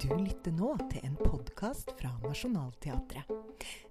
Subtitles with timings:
[0.00, 3.28] Du lytter nå til en podkast fra Nationaltheatret.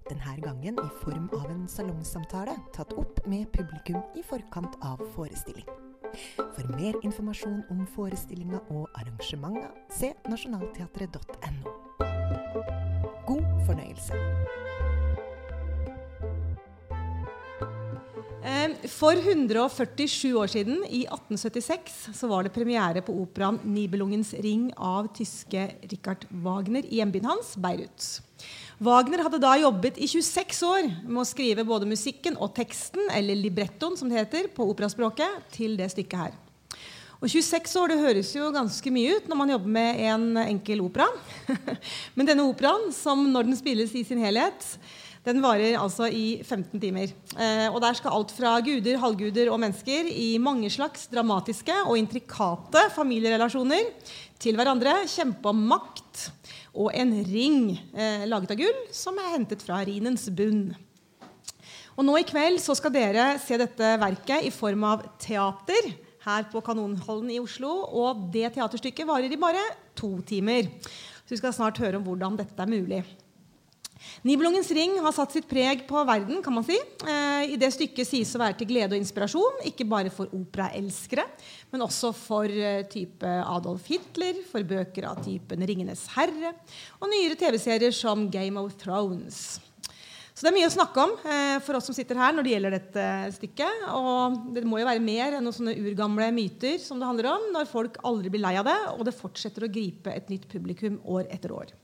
[0.08, 5.70] Denne gangen i form av en salongsamtale tatt opp med publikum i forkant av forestilling.
[6.56, 11.78] For mer informasjon om forestillinga og arrangementer, se nasjonalteatret.no.
[13.30, 14.79] God fornøyelse.
[18.88, 25.10] For 147 år siden, i 1876, så var det premiere på operaen 'Nibelungens ring' av
[25.16, 28.22] tyske Richard Wagner i hjembyen hans, Beirut.
[28.80, 33.36] Wagner hadde da jobbet i 26 år med å skrive både musikken og teksten, eller
[33.36, 36.38] librettoen som det heter, på operaspråket, til det stykket her.
[37.20, 40.86] Og 26 år det høres jo ganske mye ut når man jobber med en enkel
[40.86, 41.10] opera.
[42.16, 44.64] Men denne operaen, som når den spilles i sin helhet,
[45.30, 47.14] den varer altså i 15 timer.
[47.38, 51.98] Eh, og der skal alt fra guder, halvguder og mennesker i mange slags dramatiske og
[52.00, 53.94] intrikate familierelasjoner
[54.42, 56.30] til hverandre kjempe om makt
[56.74, 60.70] og en ring eh, laget av gull som er hentet fra Rinens bunn.
[62.00, 65.92] Og nå i kveld så skal dere se dette verket i form av teater
[66.24, 67.74] her på Kanonhallen i Oslo.
[67.92, 69.66] Og det teaterstykket varer i bare
[70.00, 70.70] to timer.
[71.26, 73.04] Så vi skal snart høre om hvordan dette er mulig.
[74.24, 76.42] Nibelungens ring har satt sitt preg på verden.
[76.44, 76.78] kan man si.
[77.06, 81.26] Eh, I det stykket sies å være til glede og inspirasjon, ikke bare for operaelskere,
[81.72, 86.56] men også for eh, type Adolf Hitler, for bøker av typen 'Ringenes herre'
[87.00, 89.60] og nyere TV-serier som 'Game of Thrones'.
[90.40, 92.52] Så det er mye å snakke om eh, for oss som sitter her når det
[92.54, 93.82] gjelder dette stykket.
[93.92, 97.50] Og det må jo være mer enn noen sånne urgamle myter som det handler om,
[97.52, 100.96] når folk aldri blir lei av det, og det fortsetter å gripe et nytt publikum
[101.04, 101.76] år etter år.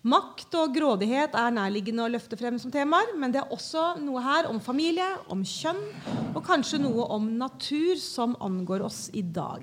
[0.00, 4.22] Makt og grådighet er nærliggende å løfte frem som temaer, men det er også noe
[4.24, 5.82] her om familie, om kjønn
[6.30, 9.60] og kanskje noe om natur som angår oss i dag.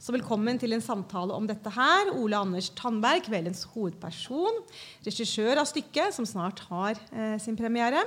[0.00, 2.14] Så velkommen til en samtale om dette her.
[2.16, 4.64] Ole Anders Tandberg, kveldens hovedperson.
[5.04, 8.06] Regissør av stykket, som snart har eh, sin premiere.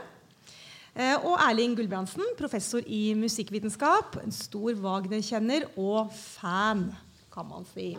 [0.97, 6.87] Eh, og Erling Gulbrandsen, professor i musikkvitenskap, en stor Wagner-kjenner og fan,
[7.35, 7.91] kan man si.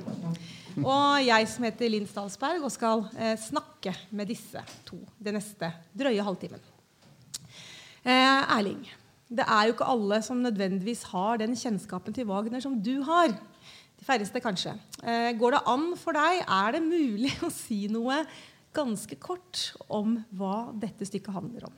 [0.81, 5.71] Og jeg som heter Linn Stalsberg og skal eh, snakke med disse to den neste
[5.97, 6.63] drøye halvtimen.
[8.07, 8.85] Eh, Erling,
[9.29, 13.35] det er jo ikke alle som nødvendigvis har den kjennskapen til Wagner som du har.
[13.97, 14.77] De færreste, kanskje.
[15.03, 18.23] Eh, går det an for deg, er det mulig å si noe
[18.77, 21.77] ganske kort om hva dette stykket handler om?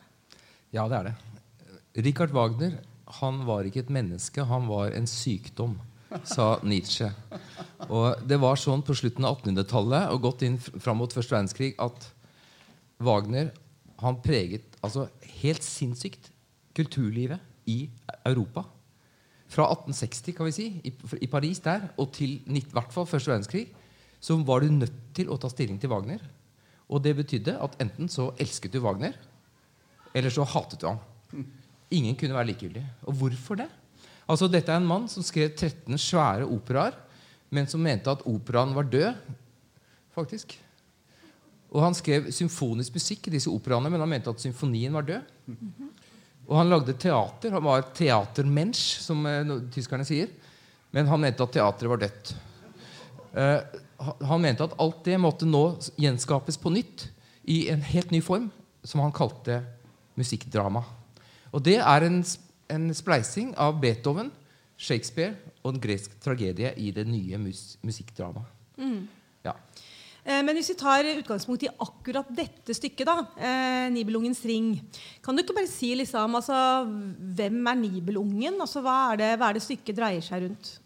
[0.74, 1.16] Ja, det er det.
[2.04, 2.76] Richard Wagner
[3.18, 5.78] han var ikke et menneske, han var en sykdom,
[6.24, 7.10] sa Nietzsche.
[7.88, 11.74] Og det var sånn på slutten av 1800-tallet og godt inn fram mot første verdenskrig
[11.82, 12.08] at
[13.04, 13.52] Wagner
[14.02, 15.08] han preget altså
[15.42, 16.30] helt sinnssykt
[16.76, 17.88] kulturlivet i
[18.26, 18.64] Europa.
[19.48, 20.92] Fra 1860 kan vi si, i,
[21.24, 23.66] i Paris der, og til i hvert fall første verdenskrig
[24.20, 26.20] så var du nødt til å ta stilling til Wagner.
[26.88, 29.16] Og det betydde at enten så elsket du Wagner,
[30.16, 31.46] eller så hatet du ham.
[31.94, 32.84] Ingen kunne være likegyldig.
[33.08, 33.68] Og hvorfor det?
[34.28, 36.96] Altså, Dette er en mann som skrev 13 svære operaer,
[37.50, 39.14] men som mente at operaen var død.
[40.14, 40.56] faktisk.
[41.72, 45.22] Og Han skrev symfonisk musikk i disse operaene, men han mente at symfonien var død.
[46.48, 47.52] Og han lagde teater.
[47.52, 49.44] Han var teatermensch, som eh,
[49.74, 50.28] tyskerne sier.
[50.92, 52.34] Men han mente at teatret var dødt.
[53.36, 53.60] Eh,
[54.24, 57.08] han- mente at alt det måtte nå gjenskapes på nytt
[57.44, 58.50] i en helt ny form,
[58.84, 59.62] som han kalte
[60.16, 60.84] musikkdrama.
[61.52, 62.22] Og det er en,
[62.68, 64.30] en spleising av Beethoven,
[64.78, 65.34] Shakespeare
[65.64, 68.54] og en gresk tragedie i det nye mus musikkdramaet.
[69.44, 69.54] Ja.
[70.24, 74.80] Eh, Men hvis vi tar utgangspunkt i akkurat dette stykket, da, eh, 'Nibelungens ring',
[75.22, 76.84] kan du ikke bare si liksom, altså,
[77.34, 78.60] hvem er Nibelungen?
[78.60, 80.78] Altså, hva, er det, hva er det stykket dreier seg rundt?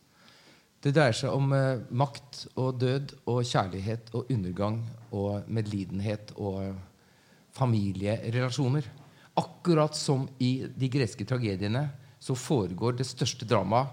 [0.82, 4.82] Det dreier seg om eh, makt og død og kjærlighet og undergang
[5.12, 6.75] og medlidenhet og
[7.53, 8.82] familierelasjoner.
[9.38, 11.87] Akkurat som i de greske tragediene
[12.22, 13.88] så foregår det største dramaet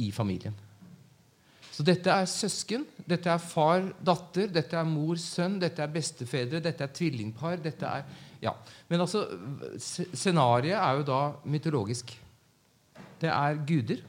[0.00, 0.54] i familien.
[1.76, 6.92] Så dette er søsken, dette er far-datter, dette er mor-sønn, dette er bestefedre, dette er
[6.96, 7.58] tvillingpar.
[7.60, 8.06] dette er,
[8.40, 8.54] ja.
[8.88, 9.26] Men altså,
[9.76, 12.14] scenarioet er jo da mytologisk.
[13.20, 14.00] Det er guder.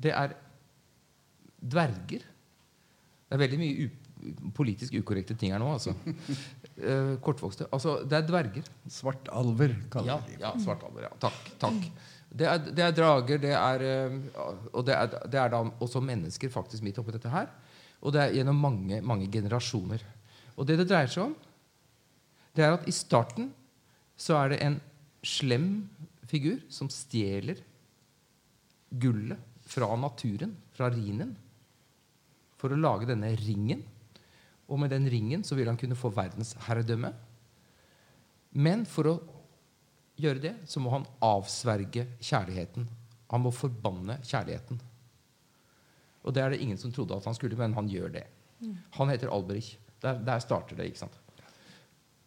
[0.00, 0.32] Det er
[1.60, 2.24] dverger.
[2.24, 3.90] Det er veldig mye
[4.54, 5.72] politisk ukorrekte ting her nå.
[5.74, 5.94] altså.
[6.78, 7.68] Uh, kortvokste.
[7.72, 8.72] Altså, det er dverger.
[8.90, 9.76] Svartalver,
[10.06, 11.08] Ja, de ja svartalver.
[11.08, 11.12] Ja.
[11.22, 11.54] Takk.
[11.62, 11.86] takk.
[12.32, 14.14] Det er, det er drager, det er, eh,
[14.72, 17.50] og det er, det er da også mennesker faktisk midt oppi dette her.
[18.00, 20.00] Og det er gjennom mange, mange generasjoner.
[20.56, 21.34] Og det det dreier seg om,
[22.56, 23.50] det er at i starten
[24.16, 24.78] så er det en
[25.24, 25.68] slem
[26.28, 27.60] figur som stjeler
[29.02, 31.36] gullet fra naturen, fra rinen,
[32.60, 33.82] for å lage denne ringen.
[34.72, 37.12] Og med den ringen så vil han kunne få verdensherredømme.
[38.56, 39.14] Men for å
[40.20, 42.88] gjøre det så må han avsverge kjærligheten.
[43.32, 44.80] Han må forbanne kjærligheten.
[46.22, 48.26] Og det er det ingen som trodde at han skulle, men han gjør det.
[48.96, 49.74] Han heter Alberich.
[50.02, 50.90] Der, der starter det.
[50.90, 51.18] ikke sant?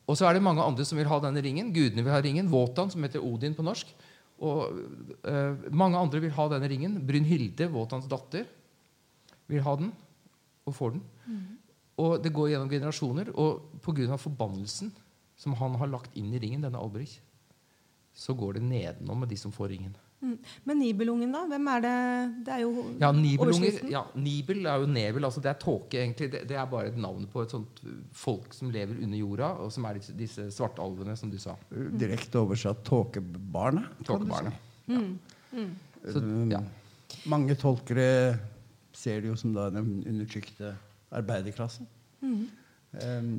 [0.05, 1.71] Og så er det mange andre som vil ha denne ringen.
[1.73, 2.49] Gudene vil ha ringen.
[2.51, 3.89] Wotan, som heter Odin på norsk.
[4.43, 4.79] Og
[5.25, 6.99] uh, Mange andre vil ha denne ringen.
[7.07, 8.47] Brynhilde, Wotans datter,
[9.47, 9.93] vil ha den
[10.65, 11.03] og får den.
[12.01, 13.31] Og det går gjennom generasjoner.
[13.39, 14.17] Og pga.
[14.17, 14.91] forbannelsen
[15.35, 17.19] som han har lagt inn i ringen, denne Alberich,
[18.15, 19.95] så går det nedenom med de som får ringen.
[20.21, 20.37] Mm.
[20.63, 21.41] Men Nibelungen, da?
[21.49, 21.95] Hvem er det?
[22.47, 23.91] Det er jo Ja, Nibelunger, overskriften.
[23.91, 25.25] ja, Nibel er jo Nebel.
[25.27, 26.31] altså Det er tåke, egentlig.
[26.31, 29.51] Det, det er bare et navn på et sånt uh, folk som lever under jorda,
[29.59, 31.57] og som er disse, disse svartalvene, som du sa.
[31.71, 33.91] Direkte oversatt tåkebarnet.
[34.07, 34.51] kan Ja.
[34.87, 35.71] Mm.
[36.05, 36.21] Så,
[36.51, 36.61] ja.
[37.25, 38.39] Mange tolkere
[38.93, 40.75] ser det jo som da den undertrykte
[41.11, 41.87] arbeiderklassen.
[42.21, 42.45] Mm.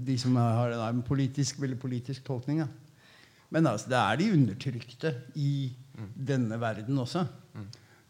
[0.04, 2.60] De som har en politisk, veldig politisk tolkning.
[2.60, 2.66] Ja.
[3.54, 5.72] Men altså, det er de undertrykte i
[6.28, 7.24] denne verden også.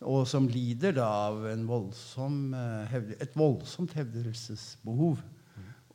[0.06, 5.22] Og som lider da av en voldsom, eh, et voldsomt hevdelsesbehov.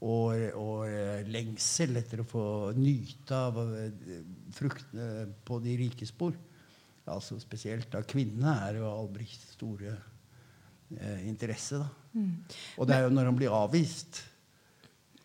[0.01, 4.23] Og, og eh, lengsel etter å få nyte av eh,
[4.57, 6.33] fruktene på de rike spor.
[7.11, 9.93] Altså Spesielt da kvinnene er jo Albrechts store
[10.99, 11.81] eh, interesse.
[11.81, 11.89] da.
[12.77, 14.23] Og det er jo når han blir avvist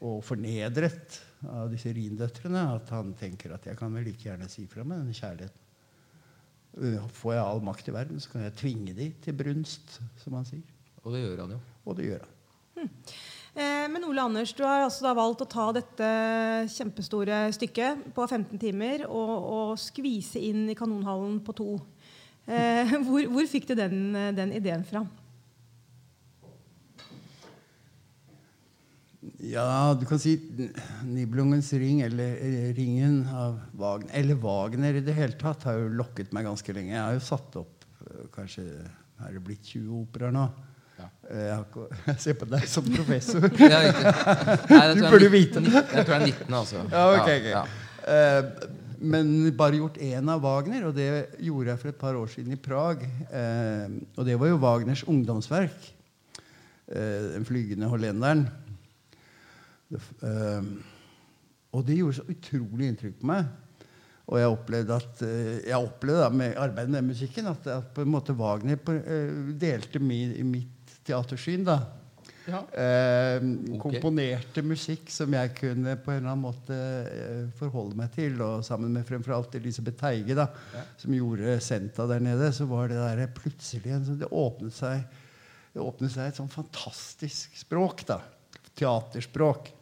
[0.05, 1.21] og fornedret
[1.51, 5.03] av disse rindøtrene, at han tenker at jeg kan vel like gjerne si fra med
[5.03, 5.63] denne kjærligheten.
[6.77, 10.37] Uh, Får jeg all makt i verden, så kan jeg tvinge de til brunst, som
[10.37, 10.65] han sier.
[11.05, 11.61] Og det gjør han jo.
[11.87, 12.33] Og det gjør han.
[13.57, 16.09] Eh, men Ole Anders, du har altså da valgt å ta dette
[16.75, 21.71] kjempestore stykket på 15 timer og, og skvise inn i kanonhallen på to.
[22.45, 25.07] Eh, hvor, hvor fikk du den, den ideen fra?
[29.45, 30.33] Ja, du kan si
[31.05, 35.91] Nibelungens ring, eller eh, Ringen av Wagner, eller Wagner i det hele tatt, har jo
[35.93, 36.95] lokket meg ganske lenge.
[36.95, 40.47] Jeg har jo satt opp eh, kanskje Er det blitt 20 operaer nå?
[40.97, 41.11] Ja.
[41.29, 43.47] Eh, Jeg, ikke, jeg ser på deg som professor.
[43.75, 43.83] Ja.
[44.73, 45.75] Nei, Du burde vite det.
[45.77, 46.87] Jeg tror jeg er 19, altså.
[46.97, 47.53] Ja, ok, ok.
[47.53, 47.67] Ja,
[48.97, 51.09] men bare gjort én av Wagner, og det
[51.45, 53.03] gjorde jeg for et par år siden i Prag.
[54.17, 55.91] Og det var jo Wagners ungdomsverk.
[56.87, 58.47] 'Den flygende hollenderen'.
[59.91, 60.63] Det, f- eh,
[61.77, 63.53] og det gjorde så utrolig inntrykk på meg.
[64.27, 68.03] Og jeg opplevde at eh, jeg opplevde da med arbeidet med musikken at, at på
[68.03, 71.63] en måte Wagner på, eh, delte min, mitt teatersyn.
[71.69, 71.77] da
[72.47, 72.61] Ja.
[72.79, 73.43] eh,
[73.75, 73.83] Ok.
[73.83, 78.41] komponerte musikk som jeg kunne på en eller annen måte eh, forholde meg til.
[78.43, 80.49] Og sammen med fremfor alt Elisabeth Teige, da,
[80.99, 85.07] som gjorde Senta der nede, så var det der plutselig en, sånn- Det åpnet seg
[85.77, 88.07] det åpnet seg et sånn fantastisk språk.
[88.09, 88.21] da,
[88.77, 89.73] Teaterspråk.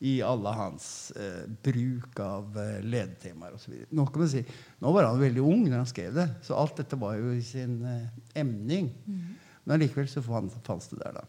[0.00, 3.74] I alle hans eh, bruk av eh, ledetemaer osv.
[3.92, 4.40] Nå, kan si,
[4.80, 7.42] nå var han veldig ung når han skrev det, så alt dette var jo i
[7.44, 8.06] sin eh,
[8.40, 8.88] emning.
[9.04, 11.26] Men allikevel så fant fantes det der, da.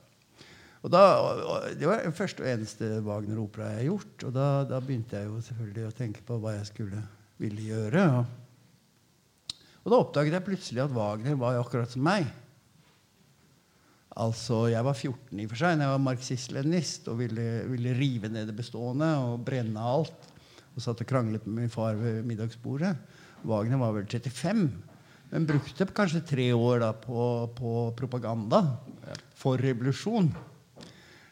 [0.81, 4.27] Og da, og, og, Det var den første og eneste Wagner-opera jeg har gjort.
[4.27, 7.01] Og da, da begynte jeg jo selvfølgelig å tenke på hva jeg skulle
[7.41, 8.05] ville gjøre.
[8.17, 12.29] Og, og da oppdaget jeg plutselig at Wagner var akkurat som meg.
[14.19, 17.95] Altså, Jeg var 14 i og for seg når jeg var marxist-leninist og ville, ville
[17.95, 20.27] rive ned det bestående og brenne alt.
[20.75, 22.91] Og satt og kranglet med min far ved middagsbordet.
[23.47, 24.67] Wagner var vel 35,
[25.31, 28.61] men brukte kanskje tre år da på, på propaganda
[29.35, 30.29] for revolusjon.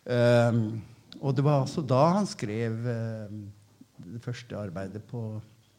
[0.10, 0.64] Um,
[1.20, 2.80] og det var altså da han skrev
[3.30, 3.44] um,
[4.00, 5.22] det første arbeidet på,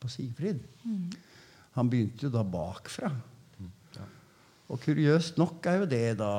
[0.01, 0.61] på Sigfrid.
[1.77, 3.11] Han begynte jo da bakfra.
[4.71, 6.33] Og kuriøst nok er jo det da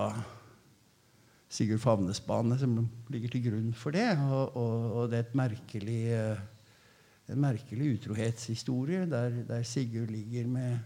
[1.51, 2.77] Sigurd Favnesbane som
[3.11, 4.07] ligger til grunn for det.
[4.23, 6.43] Og, og, og det er merkelig, eh,
[7.31, 10.77] en merkelig utrohetshistorie der, der Sigurd ligger med,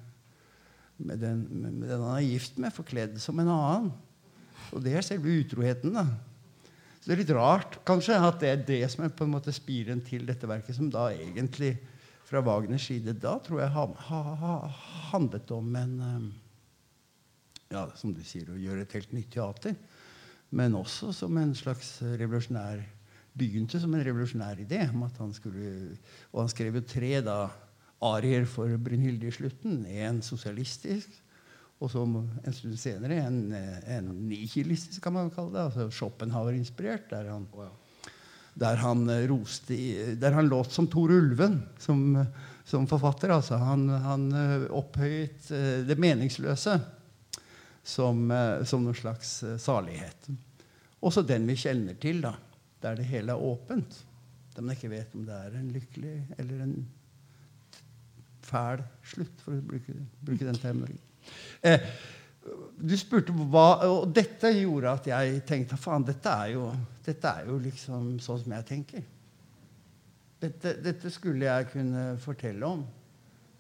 [0.98, 3.92] med, den, med, den han er gift med, forkledd som en annen.
[4.74, 5.94] Og det er selve utroheten.
[5.94, 6.08] da.
[6.98, 9.54] Så det er litt rart kanskje at det er det som er på en måte
[9.54, 11.76] spiren til dette verket, som da egentlig
[12.26, 14.56] fra Wagners side da tror jeg ha, ha, ha,
[15.12, 16.26] handlet om en eh,
[17.76, 19.78] ja, som du sier, å gjøre et helt nytt teater.
[20.52, 22.84] Men også som en slags revolusjonær
[23.36, 24.86] Begynte som en revolusjonær idé.
[24.94, 25.98] om at han skulle,
[26.32, 27.50] Og han skrev jo tre da,
[28.02, 29.86] arier for Brynhilde i slutten.
[29.86, 31.10] En sosialistisk,
[31.80, 35.66] og så en stund senere en, en nihilistisk, kan man kalle det.
[35.66, 37.10] altså Schopenhauer-inspirert.
[37.10, 37.48] Der han,
[38.56, 39.75] der han eh, roste
[40.16, 42.25] Der han låt som Tor Ulven som,
[42.64, 43.32] som forfatter.
[43.36, 46.80] altså Han, han eh, opphøyet eh, det meningsløse
[47.86, 50.30] som, eh, som noen slags eh, salighet.
[51.06, 52.34] Også den vi kjenner til, da,
[52.82, 54.00] der det hele er åpent.
[54.56, 56.75] Der man ikke vet om det er en lykkelig eller en
[58.46, 61.01] fæl slutt, for å bruke, bruke den terminologien.
[61.65, 61.82] Eh,
[62.77, 66.68] du spurte hva Og dette gjorde at jeg tenkte faen, dette er jo,
[67.06, 69.08] dette er jo liksom sånn som jeg tenker.
[70.42, 72.84] Dette, dette, skulle jeg kunne fortelle om,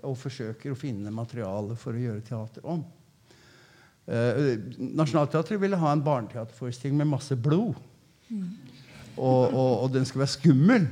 [0.05, 2.83] og forsøker å finne materiale for å gjøre teater om.
[4.05, 7.73] Uh, Nationaltheatret ville ha en barneteaterforestilling med masse blod.
[8.29, 8.51] Mm.
[9.15, 10.87] Og, og, og, den skulle være skummel.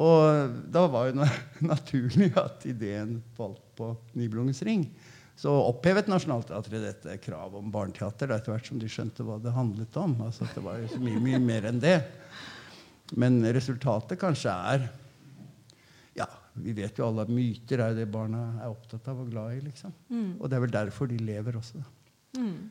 [0.00, 1.26] Og da var jo
[1.72, 4.86] naturlig at ideen falt på Nibelungens ring.
[5.40, 9.94] Så opphevet Nationaltheatret dette kravet om barneteater etter hvert som de skjønte hva det handlet
[9.96, 10.18] om.
[10.26, 11.96] Altså det var så mye, mye mer enn det.
[13.18, 14.84] Men resultatet kanskje er
[16.64, 19.62] vi vet jo alle at myter er det barna er opptatt av og glad i.
[19.68, 19.94] liksom.
[20.10, 20.36] Mm.
[20.38, 21.82] Og det er vel derfor de lever også.
[22.38, 22.70] Mm.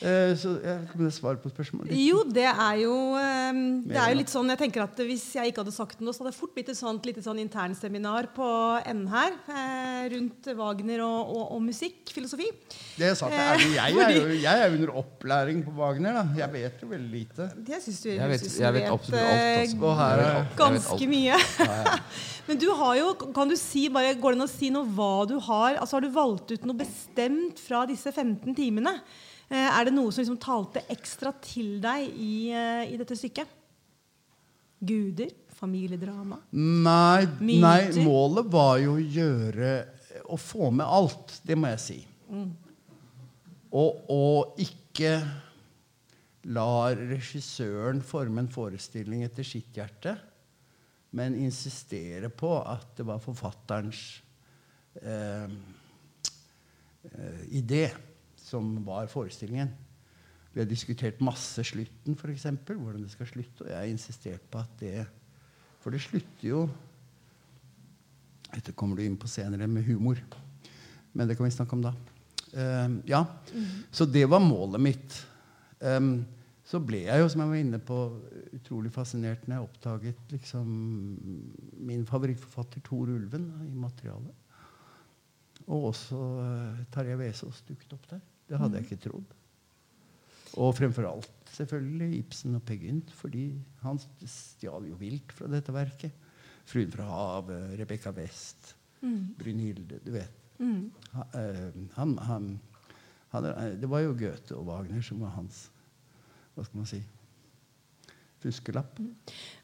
[0.00, 1.92] Uh, så jeg Kan er svare på spørsmålet?
[1.92, 5.52] Jo, det er jo, um, det er jo litt sånn jeg tenker at Hvis jeg
[5.52, 8.48] ikke hadde sagt noe, så hadde det fort blitt et sånt lite sånn internseminar på
[8.88, 12.48] N her uh, rundt Wagner og, og, og musikkfilosofi.
[12.96, 16.20] Det jeg, sagt, er, jeg, er jo, jeg er under opplæring på Wagner.
[16.20, 17.50] da Jeg vet jo veldig lite.
[17.68, 19.78] Det syns du, jeg, vet, jeg vet absolutt alt.
[19.80, 21.40] Og Her, ganske mye.
[22.48, 25.26] Men du har jo, kan du si, bare, Går det an å si noe hva
[25.28, 28.96] du har altså Har du valgt ut noe bestemt fra disse 15 timene?
[29.50, 33.50] Eh, er det noe som liksom talte ekstra til deg i, eh, i dette stykket?
[34.78, 35.32] Guder?
[35.60, 36.38] Familiedrama?
[36.56, 39.72] Nei, nei, målet var jo å gjøre
[40.30, 41.40] Å få med alt.
[41.42, 41.96] Det må jeg si.
[42.30, 42.50] Mm.
[43.74, 45.16] Og, og ikke
[46.54, 50.14] la regissøren forme en forestilling etter sitt hjerte,
[51.18, 54.04] men insistere på at det var forfatterens
[55.02, 55.50] eh,
[57.10, 57.88] eh idé
[58.50, 59.70] som var forestillingen.
[60.52, 62.48] Vi har diskutert masse slutten, f.eks.
[62.66, 63.64] Hvordan det skal slutte.
[63.64, 64.94] Og jeg har insistert på at det
[65.80, 66.64] For det slutter jo
[68.50, 70.18] Dette kommer du inn på senere med humor.
[71.14, 71.94] Men det kan vi snakke om da.
[72.50, 73.20] Uh, ja,
[73.54, 73.66] mm.
[73.94, 75.18] Så det var målet mitt.
[75.78, 76.24] Um,
[76.66, 77.98] så ble jeg jo, som jeg var inne på,
[78.58, 80.66] utrolig fascinert når jeg oppdaget liksom,
[81.78, 84.34] min favorittforfatter Tor Ulven i materialet.
[85.68, 88.22] Og også uh, Tarjei Vesaas dukket opp der.
[88.50, 89.36] Det hadde jeg ikke trodd.
[90.58, 93.44] Og fremfor alt selvfølgelig Ibsen og Peer Gynt, fordi
[93.84, 96.26] han stjal jo vilt fra dette verket.
[96.66, 99.34] 'Fruen fra havet', Rebekka West, mm.
[99.38, 100.34] Brynhilde Du vet.
[100.58, 100.92] Mm.
[101.34, 102.60] Eh, han, han,
[103.32, 103.44] han,
[103.80, 105.70] det var jo Goethe og Wagner som var hans
[106.54, 107.00] Hva skal man si
[108.40, 108.98] fuskelapp.
[108.98, 109.14] Mm.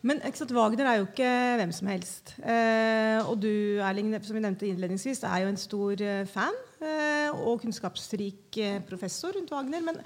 [0.09, 2.35] Men sant, Wagner er jo ikke hvem som helst.
[2.43, 7.16] Eh, og du Erling, som vi nevnte innledningsvis, er jo en stor eh, fan eh,
[7.35, 9.85] og kunnskapsrik eh, professor rundt Wagner.
[9.85, 10.01] Men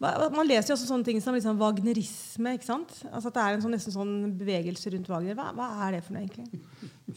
[0.00, 2.54] man leser jo også sånne ting som liksom, wagnerisme.
[2.56, 2.94] ikke sant?
[3.10, 5.38] Altså At det er en sånn, nesten sånn bevegelse rundt Wagner.
[5.38, 6.62] Hva, hva, er det for noe, egentlig?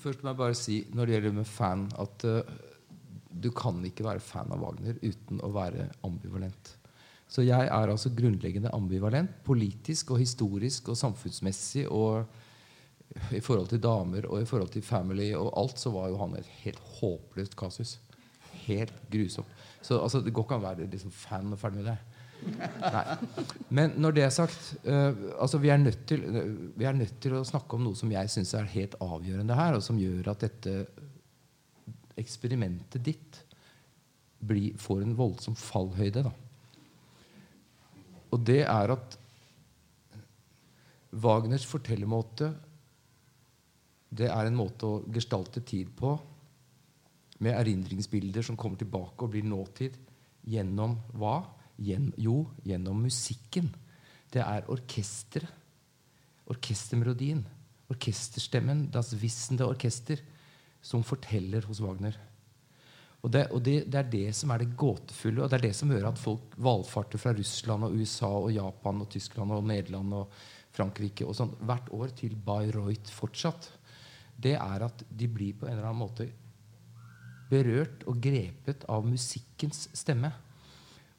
[0.04, 2.58] Først må jeg bare si når det gjelder med fan, at uh,
[3.32, 6.74] du kan ikke være fan av Wagner uten å være ambivalent.
[7.28, 9.42] Så jeg er altså grunnleggende ambivalent.
[9.46, 11.88] Politisk og historisk og samfunnsmessig.
[11.92, 12.24] Og
[13.36, 16.38] i forhold til damer og i forhold til family og alt, så var jo han
[16.40, 17.98] et helt håpløst kasus.
[18.68, 19.50] Helt grusomt.
[19.82, 21.98] Så altså, det går ikke an å være liksom, fan og ferdig med det.
[22.84, 23.04] Nei.
[23.74, 25.10] Men når det er sagt uh,
[25.42, 26.42] altså vi, er til, uh,
[26.78, 29.78] vi, er nødt til, å snakke om noe som jeg syns er helt avgjørende her,
[29.78, 30.76] og som gjør at dette
[32.18, 33.42] eksperimentet ditt
[34.38, 36.28] blir, får en voldsom fallhøyde.
[36.28, 36.36] da
[38.34, 39.18] og det er at
[41.18, 42.52] Wagners fortellermåte
[44.18, 46.14] det er en måte å gestalte tid på
[47.44, 49.98] med erindringsbilder som kommer tilbake og blir nåtid.
[50.48, 51.42] Gjennom hva?
[51.78, 53.70] Gjen, jo, gjennom musikken.
[54.34, 55.54] Det er orkesteret.
[56.48, 57.44] Orkestermelodien.
[57.92, 60.20] Orkesterstemmen, das wissende orkester,
[60.84, 62.16] som forteller hos Wagner.
[63.24, 65.76] Og, det, og det, det, er det som er det gåtefulle, og det er det
[65.76, 70.16] som gjør at folk valfarter fra Russland og USA og Japan og Tyskland og Nederland
[70.16, 70.36] og
[70.78, 73.72] Frankrike og sånn, hvert år til Bayreuth fortsatt.
[74.38, 76.30] Det er at de blir på en eller annen måte
[77.52, 80.32] berørt og grepet av musikkens stemme.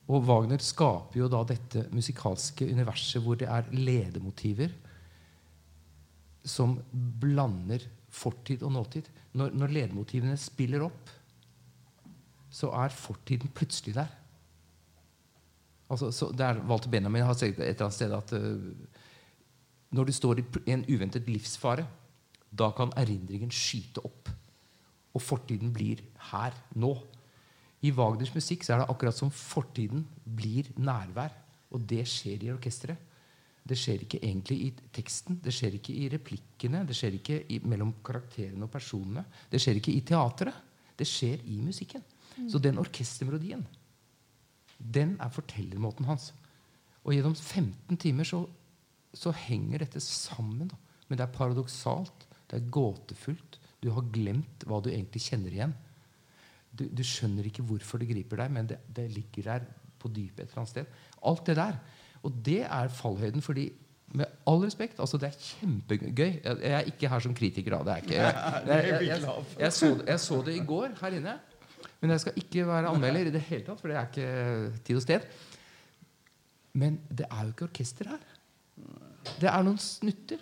[0.08, 4.72] Og Wagner skaper jo da dette musikalske universet hvor det er ledemotiver
[6.48, 9.08] som blander fortid og nåtid.
[9.36, 11.12] Når, når ledemotivene spiller opp,
[12.48, 14.08] så er fortiden plutselig der.
[15.88, 18.98] Altså, så det er Walter Benjamin har sagt et eller annet sted at uh,
[19.96, 21.86] når du står i en uventet livsfare,
[22.52, 24.28] da kan erindringen skyte opp.
[25.16, 26.92] Og fortiden blir her, nå.
[27.82, 31.34] I Wagners musikk så er det akkurat som fortiden blir nærvær.
[31.74, 33.04] Og det skjer i orkesteret.
[33.68, 37.58] Det skjer ikke egentlig i teksten, det skjer ikke i replikkene, det skjer ikke i,
[37.68, 39.26] mellom karakterene og personene.
[39.52, 40.62] Det skjer ikke i teatret.
[40.98, 42.04] Det skjer i musikken.
[42.48, 43.64] Så den orkestermelodien,
[44.78, 46.30] den er fortellermåten hans.
[47.04, 48.42] Og gjennom 15 timer så,
[49.12, 50.70] så henger dette sammen.
[50.70, 50.78] Da.
[51.08, 52.26] Men det er paradoksalt.
[52.48, 53.58] Det er gåtefullt.
[53.82, 55.74] Du har glemt hva du egentlig kjenner igjen.
[56.70, 59.68] Du, du skjønner ikke hvorfor det griper deg, men det, det ligger der
[59.98, 60.96] på dypet et eller annet sted.
[61.30, 61.78] Alt det der.
[62.26, 63.42] Og det er fallhøyden.
[63.42, 63.68] fordi
[64.16, 66.40] med all respekt, altså det er kjempegøy.
[66.44, 68.16] Jeg, er ikke her som kritiker av det.
[68.16, 68.30] Er
[68.70, 69.20] jeg, jeg,
[69.58, 71.36] jeg, så, jeg så det i går her inne.
[72.00, 75.00] Men jeg skal ikke være anmelder i det hele tatt, for det er ikke tid
[75.00, 75.26] og sted.
[76.78, 78.22] Men det er jo ikke orkester her.
[79.42, 80.40] Det er noen snutter.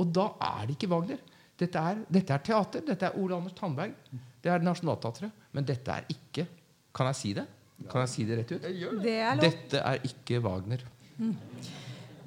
[0.00, 1.20] Og da er det ikke Wagner.
[1.60, 2.84] Dette er, dette er teater.
[2.86, 3.92] Dette er Ole Anders Tandberg.
[4.40, 5.46] Det er Nationaltheatret.
[5.52, 6.46] Men dette er ikke
[6.94, 7.46] Kan jeg si det?
[7.90, 8.64] Kan jeg si det rett ut?
[9.04, 9.38] Det er.
[9.40, 10.82] Dette er ikke Wagner.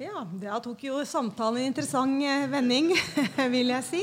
[0.00, 2.88] Ja, Da tok jo samtalen en interessant eh, vending,
[3.54, 4.00] vil jeg si.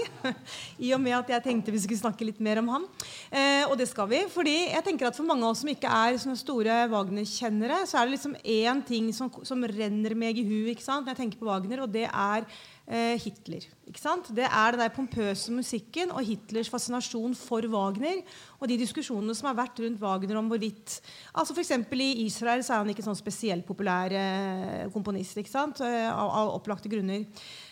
[0.80, 2.86] I og med at jeg tenkte vi skulle snakke litt mer om han.
[3.28, 4.22] Eh, og det skal vi.
[4.32, 8.00] fordi jeg tenker at For mange av oss som ikke er sånne store Wagner-kjennere, så
[8.00, 11.50] er det liksom én ting som, som renner meg i huet når jeg tenker på
[11.52, 12.48] Wagner, og det er
[12.92, 13.64] Hitler.
[13.88, 14.30] Ikke sant?
[14.36, 18.20] Det er den der pompøse musikken og Hitlers fascinasjon for Wagner.
[18.60, 20.98] Og de diskusjonene som har vært rundt Wagner om hvorvidt
[21.32, 21.72] altså F.eks.
[21.96, 25.40] i Israel så er han ikke sånn spesielt populær eh, komponist.
[25.40, 25.80] ikke sant?
[25.86, 27.24] Eh, av, av opplagte grunner.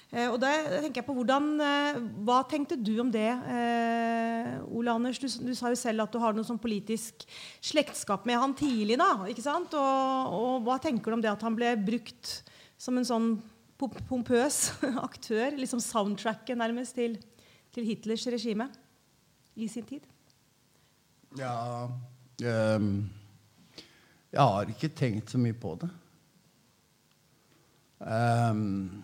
[0.10, 0.50] Eh, og da
[0.82, 5.20] tenker jeg på hvordan, eh, Hva tenkte du om det, eh, Ole Anders?
[5.22, 7.28] Du, du, sa jo selv at du har noe sånn politisk
[7.62, 8.98] slektskap med han tidlig.
[8.98, 9.74] da, ikke sant?
[9.78, 12.42] Og, og hva tenker du om det at han ble brukt
[12.80, 13.32] som en sånn
[13.80, 14.74] pompøs
[15.08, 15.56] aktør.
[15.58, 17.18] Liksom soundtracket nærmest til,
[17.74, 18.70] til, Hitlers regime
[19.56, 20.06] i sin tid.
[21.38, 23.10] Ja um,
[24.32, 25.90] Jeg har ikke tenkt så mye på det.
[28.00, 29.04] Um,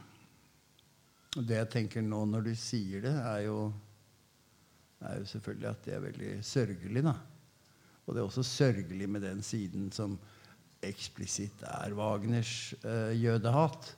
[1.35, 3.57] det jeg tenker nå når du sier det, er jo,
[5.03, 7.03] er jo selvfølgelig at det er veldig sørgelig.
[7.03, 7.15] da.
[8.05, 10.17] Og det er også sørgelig med den siden som
[10.85, 13.95] eksplisitt er Wagners uh, jødehat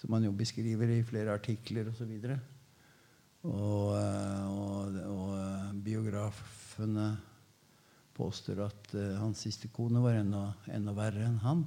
[0.00, 2.12] som han jo beskriver i flere artikler osv.
[3.42, 7.10] Og, og, eh, og, og eh, biografene
[8.16, 11.62] påstår at uh, hans siste kone var enda, enda, verre enn han.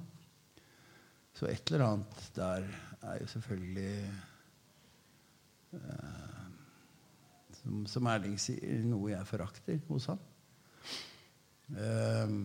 [1.34, 2.68] Så et eller annet der
[3.02, 3.96] er jo selvfølgelig
[5.74, 6.44] uh,
[7.58, 10.22] som, som, Erling sier, noe jeg forakter hos ham.
[11.74, 12.38] Uh,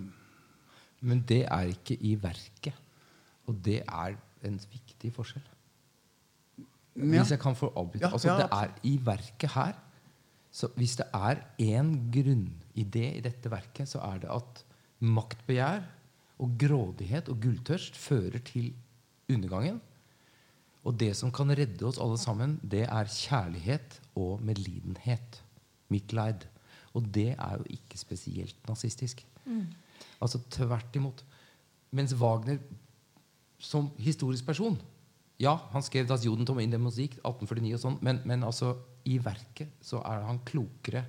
[1.04, 2.80] Men det er ikke i verket.
[3.48, 4.16] Og det er
[4.48, 5.44] en viktig forskjell.
[6.98, 8.06] Hvis jeg kan få avbryte.
[8.06, 9.76] Ja, altså, det er i verket her
[10.58, 14.64] så Hvis det er én grunnidé i dette verket, så er det at
[14.98, 15.84] maktbegjær
[16.38, 18.72] og grådighet og gulltørst fører til
[19.30, 19.80] undergangen.
[20.84, 25.42] Og det som kan redde oss alle sammen, det er kjærlighet og medlidenhet.
[25.92, 26.48] Mitleid.
[26.94, 29.24] Og det er jo ikke spesielt nazistisk.
[29.44, 29.66] Mm.
[30.20, 31.24] Altså tvert imot.
[31.90, 32.58] Mens Wagner
[33.58, 34.78] som historisk person
[35.38, 38.74] ja, han skrev 'Das Judentum in der Musik' 1849 og sånn, men, men altså,
[39.06, 41.04] i verket så er han klokere.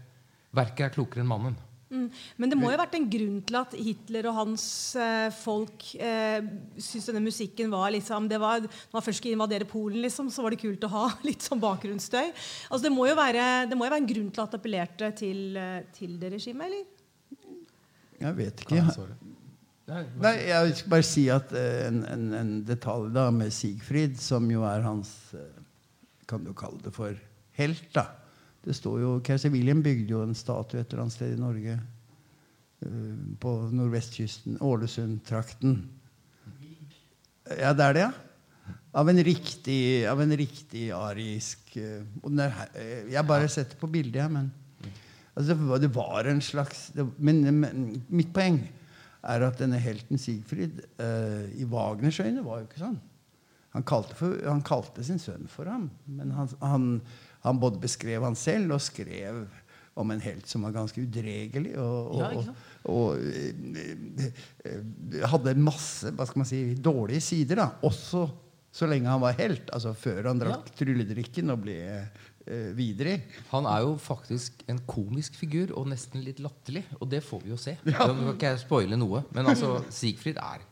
[0.54, 1.58] Verket er klokere enn mannen.
[1.90, 2.06] Mm.
[2.38, 5.88] Men det må jo ha vært en grunn til at Hitler og hans eh, folk
[5.98, 6.38] eh,
[6.78, 10.46] syntes denne musikken var liksom det var, Når man først skulle invadere Polen, liksom, så
[10.46, 12.30] var det kult å ha litt sånn bakgrunnsstøy.
[12.30, 15.12] Altså, det, må jo være, det må jo være en grunn til at det appellerte
[15.18, 16.86] til, eh, til det regimet, eller?
[18.20, 18.86] Jeg vet ikke.
[19.90, 24.46] Nei, jeg skal bare si at uh, en, en, en, detalj da med Sigfrid, som
[24.52, 25.42] jo er hans uh,
[26.30, 27.16] Kan du kalle det for
[27.58, 28.06] helt, da.
[28.66, 31.80] Det står jo, Keiser William bygde jo en statue et eller annet sted i Norge.
[32.86, 34.60] Uh, på nordvestkysten.
[34.62, 35.80] Ålesund-trakten.
[37.58, 38.76] Ja, det er det, ja?
[39.00, 44.48] Av en riktig, av en riktig arisk Jeg bare setter på bildet, jeg, men
[45.36, 48.58] altså, det, var en slags det, men, men mitt poeng
[49.24, 53.00] er at denne helten Sigfrid uh, i Wagners øyne var jo ikke sånn.
[53.76, 56.86] Han kalte, for, han kalte, sin sønn for ham, men han, han,
[57.44, 59.44] han, både beskrev han selv og skrev
[60.00, 61.76] om en helt som var ganske udregelig.
[61.78, 62.56] Og, og, ja,
[62.90, 63.18] og, og
[64.26, 67.62] uh, hadde masse hva skal man si, dårlige sider.
[67.62, 68.26] da, Også
[68.72, 69.70] så lenge han var helt.
[69.74, 70.76] altså Før han drakk ja.
[70.82, 72.28] trylledrikken og ble eh,
[72.78, 73.22] videre i.
[73.52, 76.86] Han er jo faktisk en komisk figur, og nesten litt latterlig.
[77.00, 77.76] Og det får vi jo se.
[77.84, 78.08] Ja.
[78.08, 80.66] Nå kan ikke jeg spoile noe, men altså Sigfrid er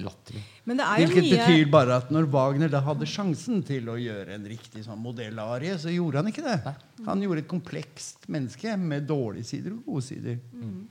[0.00, 0.42] latterlig.
[0.64, 1.32] Hvilket mye...
[1.34, 5.74] betyr bare at når Wagner da hadde sjansen til å gjøre en riktig sånn modellarie,
[5.80, 6.56] så gjorde han ikke det.
[6.64, 6.74] Nei.
[7.08, 10.38] Han gjorde et komplekst menneske med dårlige sider og gode sider.
[10.54, 10.86] Mm.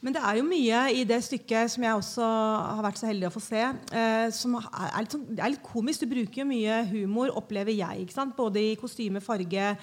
[0.00, 3.26] Men det er jo mye i det stykket som jeg også har vært så heldig
[3.28, 6.06] å få se, eh, som er, er, litt sånn, det er litt komisk.
[6.06, 8.06] Du bruker jo mye humor, opplever jeg.
[8.06, 8.32] ikke sant?
[8.38, 9.74] Både i kostyme, farge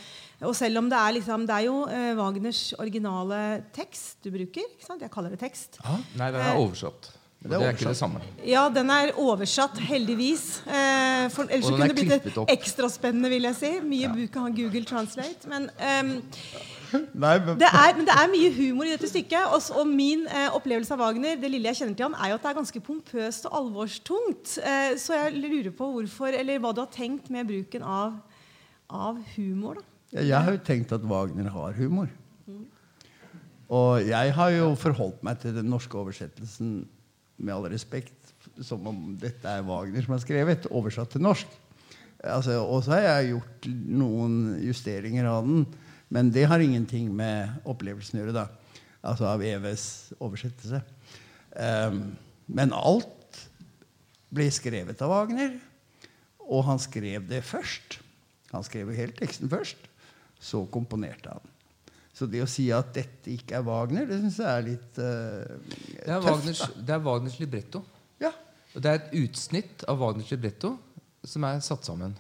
[0.41, 4.65] Og selv om det er liksom Det er jo eh, Wagners originale tekst du bruker.
[4.65, 5.05] ikke sant?
[5.05, 5.77] Jeg kaller det tekst.
[6.17, 7.11] Nei, den er oversatt.
[7.43, 8.21] Og det er ikke det samme.
[8.45, 10.63] Ja, den er oversatt, heldigvis.
[10.65, 13.71] Eh, for ellers Og den kunne er det blitt ekstraspennende, ekstra spennende, vil jeg si.
[13.85, 15.51] Mye bruk av Google Translate.
[15.51, 16.15] Men ehm,
[17.23, 19.49] Nei, men, det er, men det er mye humor i dette stykket.
[19.55, 22.37] Og, og min eh, opplevelse av Wagner det lille jeg kjenner til han, er jo
[22.39, 24.57] at det er ganske pompøst og alvorstungt.
[24.61, 28.17] Eh, så jeg lurer på hvorfor, eller hva du har tenkt med bruken av,
[28.87, 29.81] av humor.
[29.81, 30.23] da.
[30.23, 32.11] jeg har jo tenkt at Wagner har humor.
[33.67, 36.85] Og jeg har jo forholdt meg til den norske oversettelsen
[37.37, 38.15] med all respekt
[38.63, 41.49] som om dette er Wagner som har skrevet, oversatt til norsk.
[42.25, 43.67] Altså, og så har jeg gjort
[43.99, 45.67] noen justeringer av den,
[46.13, 48.35] men det har ingenting med opplevelsen å gjøre.
[48.35, 48.47] da.
[49.07, 49.87] Altså av EVs
[50.23, 50.81] oversettelse.
[51.57, 52.15] Um,
[52.47, 53.41] men alt
[54.33, 55.57] ble skrevet av Wagner,
[56.47, 57.99] og han skrev det først.
[58.53, 59.79] Han skrev jo hele teksten først,
[60.39, 61.53] så komponerte han.
[62.17, 65.57] Så det å si at dette ikke er Wagner, det syns jeg er litt uh,
[65.67, 66.29] Det er tøft.
[66.29, 67.83] Wagners, det er Wagners libretto.
[68.23, 68.31] Ja.
[68.73, 70.73] Og det er et utsnitt av Wagners libretto
[71.27, 72.15] som er satt sammen.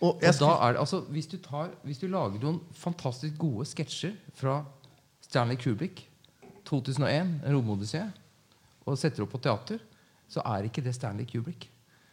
[0.00, 3.66] Og Og da er det, altså, hvis, du tar, hvis du lager noen fantastisk gode
[3.66, 4.62] sketsjer fra
[5.24, 6.04] Stanley Kubrick,
[6.68, 8.04] 2001, Romodyssé,
[8.84, 9.80] og setter opp på teater,
[10.28, 11.68] så er ikke det Stanley Kubrick.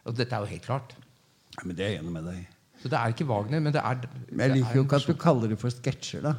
[0.06, 0.96] Og dette er jo helt klart.
[1.58, 2.48] Ja, men det er jeg enig med deg.
[2.82, 4.00] Så det er ikke Wagner, men det er
[4.32, 6.34] Men jeg liker er jo ikke at du kaller det for sketsjer, da.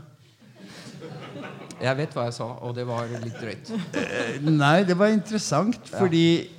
[1.83, 3.71] Jeg vet hva jeg sa, og det var litt drøyt.
[3.99, 6.59] Eh, Nei, det var interessant, fordi ja.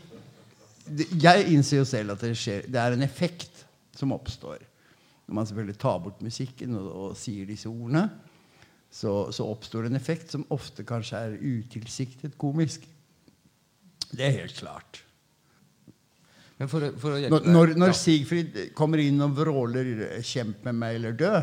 [0.83, 3.52] Jeg innser jo selv at det skjer Det er en effekt
[3.95, 4.63] som oppstår.
[5.27, 8.07] Når man selvfølgelig tar bort musikken og, og sier disse ordene,
[8.93, 12.85] så, så oppstår det en effekt som ofte kanskje er utilsiktet komisk.
[14.13, 15.01] Det er helt klart.
[16.59, 17.95] Men for, for Når, når, når.
[17.97, 21.41] Sigfrid kommer inn og vråler 'kjemp med meg eller dø',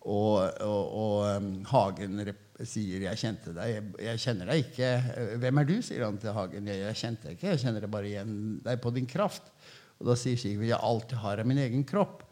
[0.00, 2.18] og, og, og um, Hagen
[2.66, 5.36] sier 'jeg kjente deg', jeg, 'jeg kjenner deg ikke'.
[5.44, 6.66] 'Hvem er du?' sier han til Hagen.
[6.66, 8.34] 'Jeg, jeg kjente deg ikke, jeg kjenner deg bare igjen
[8.64, 9.54] deg på din kraft'.
[10.00, 12.24] Og da sier Sigurd 'jeg alltid har av min egen kropp'.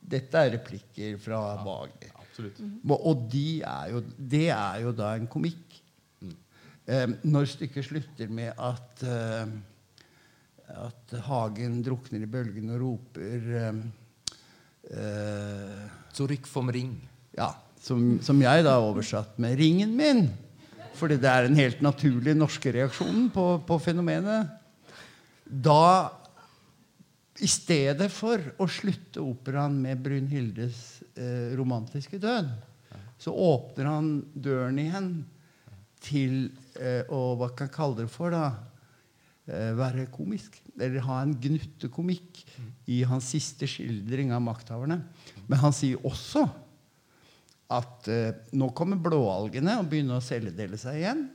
[0.00, 2.12] Dette er replikker fra Wagner.
[2.16, 2.60] Absolutt.
[2.88, 5.82] Og de er jo, det er jo da en komikk.
[6.86, 9.46] Eh, når stykket slutter med at eh,
[10.76, 13.80] at Hagen drukner i bølgene og roper eh,
[14.94, 15.80] eh,
[16.14, 16.94] Zurück vom Ring.
[17.36, 20.28] Ja, som, som jeg da har oversatt med 'ringen min'.
[20.94, 24.50] Fordi det er den helt naturlige norske reaksjonen på, på fenomenet.
[25.46, 26.10] Da
[27.40, 32.50] i stedet for å slutte operaen med Brynhildes eh, romantiske død,
[33.20, 35.10] så åpner han døren igjen
[36.00, 36.50] til
[36.80, 38.70] eh, å Hva kan jeg kalle det for, da?
[39.50, 40.60] Eh, være komisk.
[40.80, 42.42] Eller ha en gnuttekomikk
[42.90, 45.00] i hans siste skildring av makthaverne.
[45.48, 46.46] Men han sier også
[47.70, 51.28] at eh, nå kommer blåalgene og begynner å celledele seg igjen.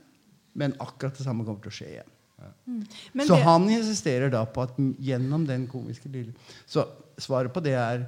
[0.56, 2.12] Men akkurat det samme kommer til å skje igjen.
[2.66, 6.34] Men så han insisterer da på at gjennom den komiske lille
[6.68, 6.84] Så
[7.18, 8.06] svaret på det er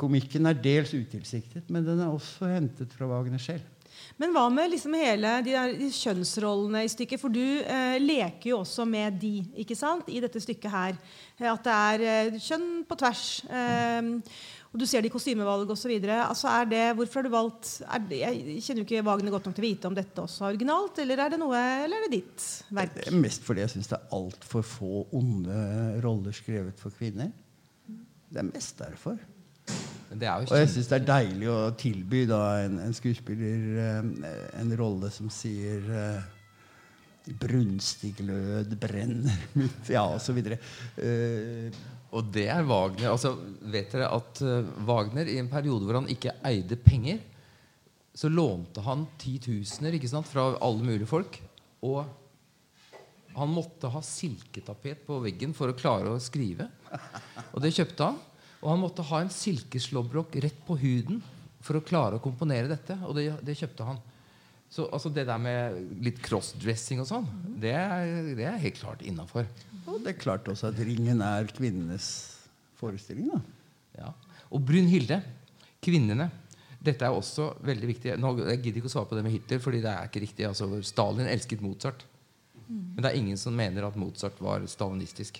[0.00, 3.62] Komikken er dels utilsiktet, men den er også hentet fra Wagner selv.
[4.18, 7.20] Men hva med liksom hele de, der, de kjønnsrollene i stykket?
[7.20, 10.08] For du eh, leker jo også med de ikke sant?
[10.12, 10.98] i dette stykket her.
[11.38, 13.24] Eh, At det er eh, kjønn på tvers.
[13.50, 14.10] Eh,
[14.72, 15.90] og du ser det i kostymevalg osv.
[16.08, 19.54] Altså, er det- hvorfor har du valgt det, Jeg kjenner jo ikke Wagner godt nok
[19.58, 22.22] til å vite om dette også er originalt, eller er det noe, eller er det
[22.22, 22.94] ditt verk?
[22.94, 25.58] Det er mest fordi jeg syns det er altfor få onde
[26.00, 27.28] roller skrevet for kvinner.
[28.32, 29.18] Det er mest derfor.
[29.68, 30.01] Men det er jo
[30.52, 35.10] Og jeg syns det er deilig å tilby da en, en skuespiller eh, en rolle
[35.14, 36.30] som sier eh,
[37.38, 40.56] Brunstig glød brenner mitt Ja, og så videre.
[40.98, 41.68] Eh,
[42.12, 43.12] Og det er Wagner.
[43.12, 43.36] Altså,
[43.72, 44.40] vet dere at
[44.84, 47.22] Wagner i en periode hvor han ikke eide penger,
[48.12, 51.38] så lånte han titusener ikke sant, fra alle mulige folk.
[51.86, 52.02] Og
[53.32, 56.66] han måtte ha silketapet på veggen for å klare å skrive.
[57.54, 58.18] Og det kjøpte han.
[58.62, 61.18] Og han måtte ha en silkeslåbrok rett på huden
[61.62, 62.96] for å klare å komponere dette.
[63.08, 63.98] Og det, det kjøpte han.
[64.72, 67.26] Så altså, det der med litt crossdressing og sånn,
[67.60, 69.50] det er, det er helt klart innafor.
[69.84, 72.06] og det er klart også at Ringen er kvinnenes
[72.80, 73.28] forestilling.
[73.34, 73.42] da.
[73.98, 74.14] Ja.
[74.54, 75.20] Og Brynhilde,
[75.84, 76.30] kvinnene.
[76.82, 78.16] Dette er også veldig viktig.
[78.18, 80.48] Nå, jeg gidder ikke å svare på det med Hitler, fordi det er ikke riktig.
[80.48, 82.06] Altså, Stalin elsket Mozart.
[82.72, 85.38] Men det er ingen som mener at Mozart var stalinistisk.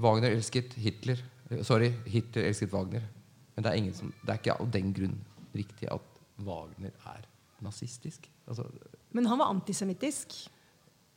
[0.00, 1.22] Wagner elsket Hitler.
[1.66, 3.02] Sorry, Hitler elsket Wagner.
[3.54, 5.18] Men det er, ingen som, det er ikke av den grunn
[5.56, 6.06] riktig at
[6.46, 7.26] Wagner er
[7.64, 8.28] nazistisk.
[8.48, 8.64] Altså,
[9.12, 10.36] Men han var antisemittisk.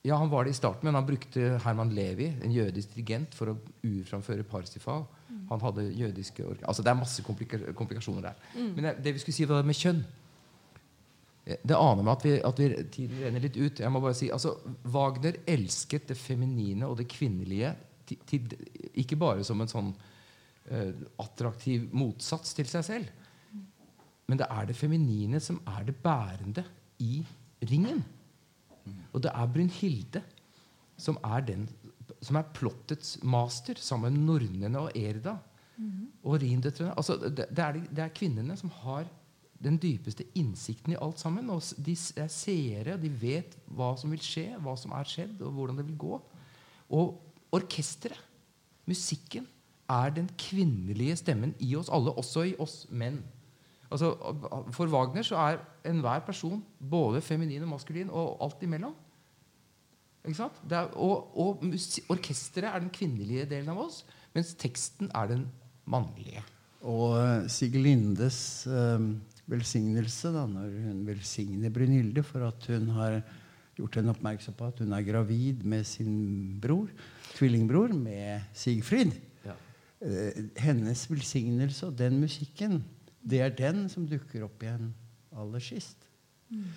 [0.03, 3.53] Ja, han var det i starten, men han brukte Herman Levi, en jødisk dirigent, for
[3.53, 5.05] å urframføre Parsifal.
[5.49, 8.43] Han hadde jødiske Altså Det er masse komplika komplikasjoner der.
[8.57, 10.03] Men det, det vi skulle si var det med kjønn.
[11.45, 13.79] Eh, Det aner meg at, vi, at vi, tiden renner litt ut.
[13.79, 17.73] Jeg må bare si, altså, Wagner elsket det feminine og det kvinnelige
[18.07, 18.57] til, til,
[18.99, 19.93] ikke bare som en sånn
[21.19, 23.09] attraktiv motsats til seg selv.
[24.31, 26.63] Men det er det feminine som er det bærende
[27.03, 27.19] i
[27.69, 28.03] ringen.
[29.11, 30.23] Og det er Brynhilde
[30.97, 31.67] som er den
[32.23, 35.37] som er plottets master, sammen med nornene og Erda.
[36.23, 36.93] Og rindøtrene.
[36.95, 39.07] Altså, det, det, er, det er kvinnene som har
[39.63, 41.49] den dypeste innsikten i alt sammen.
[41.51, 45.55] Og de er seere, de vet hva som vil skje, hva som er skjedd, og
[45.57, 46.19] hvordan det vil gå.
[46.95, 47.17] Og
[47.53, 48.19] orkesteret,
[48.87, 49.45] musikken,
[49.93, 53.21] er den kvinnelige stemmen i oss alle, også i oss menn.
[53.93, 54.13] Altså,
[54.73, 58.95] for Wagner så er enhver person både feminin og maskulin og alt imellom.
[60.23, 60.57] Ikke sant?
[60.71, 61.63] Er, og og
[62.09, 64.01] orkesteret er den kvinnelige delen av oss,
[64.33, 65.45] mens teksten er den
[65.85, 66.41] mannlige.
[66.83, 69.05] Og uh, Sigelindes eh,
[69.51, 73.19] velsignelse da, når hun velsigner Brynhilde for at hun har
[73.77, 76.91] gjort henne oppmerksom på at hun er gravid med sin bror,
[77.35, 79.15] tvillingbror, med Sigfrid.
[80.03, 82.81] Eh, hennes velsignelse og den musikken,
[83.23, 84.89] det er den som dukker opp igjen
[85.39, 86.09] aller sist.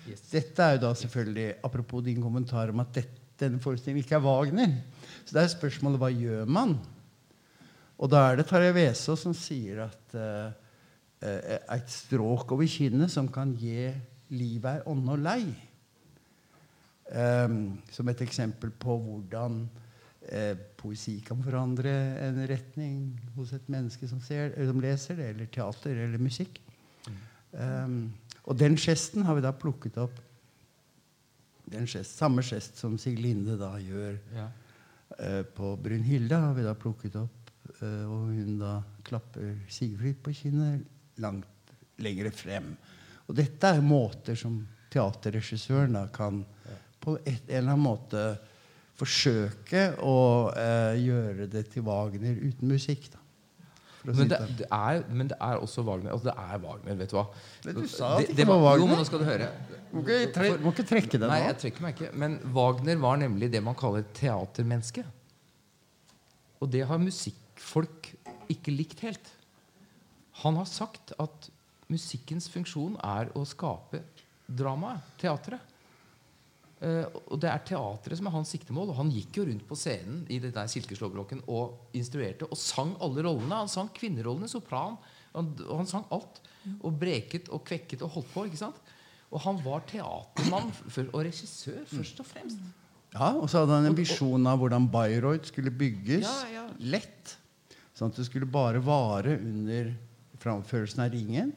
[0.07, 0.23] Yes.
[0.31, 4.23] Dette er jo da selvfølgelig Apropos din kommentar om at dette, denne forestillingen ikke er
[4.23, 4.71] Wagner.
[5.25, 6.71] Så det er spørsmålet hva gjør man?
[7.97, 10.55] Og da er det Tarjei Vesaas som sier at eh,
[11.27, 13.91] eh, et stråk over kinnet som kan gi
[14.33, 15.41] livet ei ånde og lei.
[17.07, 19.61] Um, som et eksempel på hvordan
[20.31, 21.91] eh, poesi kan forandre
[22.23, 23.01] en retning
[23.35, 26.61] hos et menneske som, ser, eller som leser det, eller teater eller musikk.
[27.57, 28.11] Ehm,
[28.47, 30.19] og den gesten har vi da plukket opp.
[31.67, 34.47] Den gest, samme gest som Siglinde da gjør Ja.
[35.19, 37.51] uh, på Brynhilde, har vi da plukket opp.
[37.81, 40.85] Uh, og hun da klapper Sigfrid på kinnet
[41.19, 42.71] langt lengre frem.
[43.27, 44.61] Og dette er måter som
[44.93, 46.45] teaterregissøren da kan
[47.03, 48.21] på et, en eller annen måte
[48.97, 50.17] forsøke å
[50.57, 53.09] eh, gjøre det til Wagner uten musikk.
[53.13, 53.21] da.
[54.07, 54.55] Men det, det.
[54.61, 56.13] det er, men det er også Wagner.
[56.13, 57.25] Altså, det er Wagner, vet du hva.
[57.65, 58.83] Men du sa at det det var Wagner.
[58.83, 59.49] Jo, men nå skal du høre.
[59.91, 62.11] Må ikke, tre, må ikke trekke deg Nei, jeg trekker meg ikke.
[62.23, 65.03] Men Wagner var nemlig det man kaller teatermenneske.
[66.63, 68.11] Og det har musikkfolk
[68.53, 69.33] ikke likt helt.
[70.43, 71.49] Han har sagt at
[71.91, 74.01] musikkens funksjon er å skape
[74.47, 75.75] dramaet, teatret.
[76.77, 78.91] Eh, og det er teatret som er hans siktemål.
[78.93, 82.95] Og han gikk jo rundt på scenen i det der silkeslåbroken og instruerte og sang
[83.03, 83.63] alle rollene.
[83.63, 84.97] Han sang kvinnerollene, sopran.
[85.33, 86.41] Han, og han sang alt.
[86.83, 88.45] Og breket og kvekket og holdt på.
[88.49, 88.77] ikke sant?
[89.33, 90.69] Og han var teatermann
[91.11, 92.61] og regissør først og fremst.
[93.15, 96.65] Ja, Og så hadde han en visjon av hvordan Bayreuth skulle bygges Ja, ja.
[96.79, 97.37] lett.
[97.97, 99.93] Sånn at det skulle bare vare under
[100.37, 101.53] framførelsen av Ringen.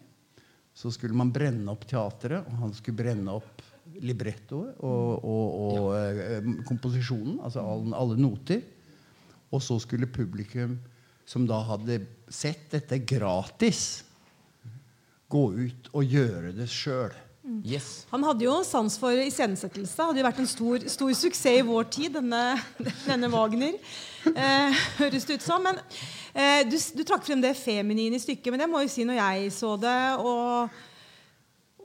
[0.75, 3.61] Så skulle man brenne opp teatret, og han skulle brenne opp
[4.05, 6.41] librettoet og, og, og ja.
[6.69, 8.63] komposisjonen, altså alle, alle noter.
[9.51, 10.77] Og så skulle publikum,
[11.27, 14.05] som da hadde sett dette gratis,
[15.31, 17.15] gå ut og gjøre det sjøl.
[17.65, 18.05] Yes.
[18.11, 19.97] Han hadde jo sans for iscenesettelse.
[19.97, 22.43] Hadde jo vært en stor, stor suksess i vår tid, denne,
[23.09, 23.79] denne Wagner.
[24.29, 25.65] Eh, høres det ut som.
[25.65, 25.81] Men
[26.35, 28.53] eh, du, du trakk frem det feminine i stykket.
[28.53, 30.81] Men det må jo si når jeg så det og,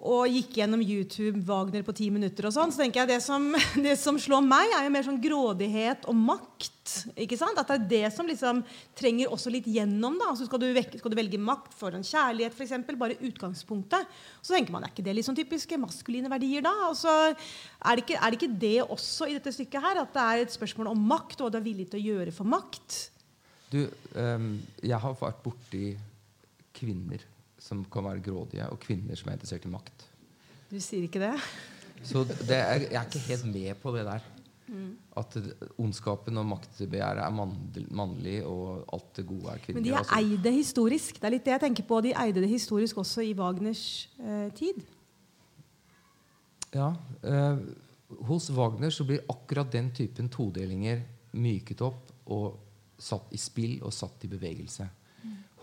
[0.06, 3.48] og gikk gjennom YouTube Wagner på ti minutter og sånn, så tenker jeg det som,
[3.86, 6.94] det som slår meg, er jo mer sånn grådighet og makt.
[7.18, 7.58] ikke sant?
[7.58, 8.62] At det er det som liksom
[8.98, 10.20] trenger også litt gjennom.
[10.22, 14.16] da, altså skal du, vekke, skal du velge makt foran kjærlighet, f.eks., bare utgangspunktet,
[14.46, 16.76] så tenker man er ikke det sånn typiske maskuline verdier da?
[16.92, 20.26] Altså, er, det ikke, er det ikke det også i dette stykket her, at det
[20.30, 23.00] er et spørsmål om makt, og hva du er villig til å gjøre for makt?
[23.74, 23.82] Du,
[24.14, 24.52] um,
[24.86, 25.88] jeg har vært borti
[26.76, 27.24] kvinner
[27.66, 30.06] som kan være grådige, og kvinner som er interessert i makt.
[30.70, 31.34] Du sier ikke det?
[32.06, 34.26] Så det er, jeg er ikke helt med på det der.
[35.16, 35.36] At
[35.78, 37.34] ondskapen og maktbegjæret er
[37.96, 39.82] mannlig, og alt det gode er kvinnelig.
[39.82, 40.20] Men de er altså.
[40.20, 41.22] eide historisk.
[41.22, 42.02] Det er litt det jeg tenker på.
[42.02, 43.86] De eide det historisk også i Wagners
[44.20, 44.82] eh, tid.
[46.76, 46.92] Ja,
[47.24, 47.62] eh,
[48.28, 51.06] hos Wagner så blir akkurat den typen todelinger
[51.38, 52.58] myket opp og
[53.00, 54.88] satt i spill og satt i bevegelse.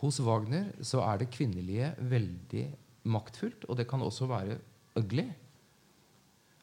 [0.02, 2.64] Hos Wagner så er det kvinnelige veldig
[3.12, 4.58] maktfullt, og det kan også være
[4.98, 5.28] ugly.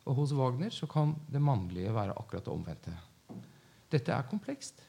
[0.10, 2.94] Og hos Wagner så kan det mannlige være akkurat det omvendte.
[3.92, 4.82] Dette er komplekst.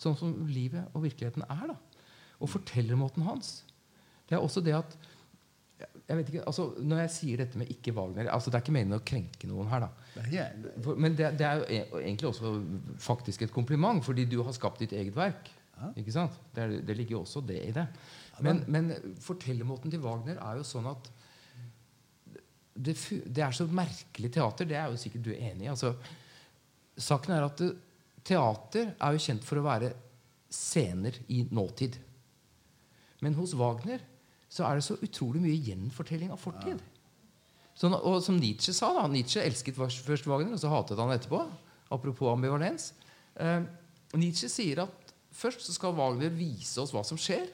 [0.00, 1.72] Sånn som livet og virkeligheten er.
[1.72, 2.06] da.
[2.40, 3.60] Og fortellermåten hans.
[4.28, 4.98] Det er også det at
[5.80, 8.74] jeg vet ikke, altså Når jeg sier dette med ikke Wagner altså Det er ikke
[8.74, 9.86] meningen å krenke noen her.
[9.86, 10.24] da
[11.00, 12.50] men det, det er jo e- egentlig også
[13.00, 15.48] faktisk et kompliment, fordi du har skapt ditt eget verk.
[16.00, 16.36] Ikke sant?
[16.54, 17.86] Det, er, det ligger jo også det i det.
[18.44, 21.10] Men, men fortellermåten til Wagner er jo sånn at
[22.80, 22.94] det,
[23.26, 24.68] det er så merkelig teater.
[24.68, 25.72] Det er jo sikkert du er enig i.
[25.72, 25.94] Altså,
[27.00, 27.72] saken er at det,
[28.26, 29.90] teater er jo kjent for å være
[30.50, 31.98] scener i nåtid.
[33.24, 34.02] Men hos Wagner
[34.50, 36.80] så er det så utrolig mye gjenfortelling av fortid.
[37.78, 41.44] Sånn, og som Nietzsche sa da, Nietzsche elsket først Wagner, og så hatet han etterpå.
[41.94, 42.90] Apropos ambivalens.
[43.40, 43.62] Eh,
[44.18, 47.48] Nietzsche sier at først så skal Wagner vise oss hva som skjer.